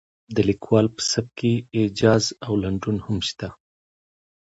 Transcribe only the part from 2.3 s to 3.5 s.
او لنډون هم شته.